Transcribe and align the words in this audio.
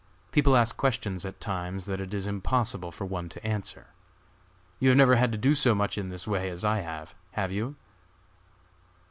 People 0.31 0.57
ask 0.57 0.77
questions 0.77 1.25
at 1.27 1.39
times 1.39 1.85
that 1.85 2.01
it 2.01 2.11
is 2.11 2.25
impossible 2.25 2.91
for 2.91 3.05
one 3.05 3.29
to 3.29 3.45
answer. 3.45 3.85
You 4.79 4.89
have 4.89 4.97
never 4.97 5.15
had 5.15 5.31
to 5.31 5.37
do 5.37 5.53
so 5.53 5.75
much 5.75 5.95
in 5.95 6.09
this 6.09 6.25
way 6.25 6.49
as 6.49 6.65
I 6.65 6.79
have! 6.79 7.13
have 7.33 7.51
you?" 7.51 7.75